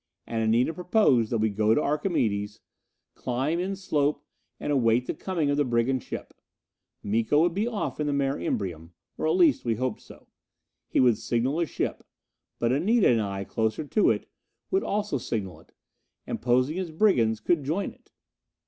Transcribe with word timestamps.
And 0.25 0.41
Anita 0.41 0.73
proposed 0.73 1.31
that 1.31 1.37
we 1.37 1.51
go 1.51 1.75
to 1.75 1.83
Archimedes, 1.83 2.59
climb 3.13 3.59
in 3.59 3.75
slope 3.75 4.25
and 4.59 4.71
await 4.73 5.05
the 5.05 5.13
coming 5.13 5.51
of 5.51 5.57
the 5.57 5.63
brigand 5.63 6.01
ship. 6.01 6.33
Miko 7.03 7.39
would 7.41 7.53
be 7.53 7.67
off 7.67 7.99
in 7.99 8.07
the 8.07 8.11
Mare 8.13 8.33
Imbrium. 8.39 8.93
Or 9.19 9.27
at 9.27 9.35
least, 9.35 9.63
we 9.63 9.75
hoped 9.75 10.01
so. 10.01 10.25
He 10.89 10.99
would 10.99 11.19
signal 11.19 11.59
his 11.59 11.69
ship. 11.69 12.03
But 12.57 12.71
Anita 12.71 13.09
and 13.09 13.21
I, 13.21 13.43
closer 13.43 13.83
to 13.85 14.09
it, 14.09 14.27
would 14.71 14.81
also 14.83 15.19
signal 15.19 15.59
it 15.59 15.71
and, 16.25 16.41
posing 16.41 16.79
as 16.79 16.89
brigands, 16.89 17.39
could 17.39 17.63
join 17.63 17.91
it! 17.91 18.11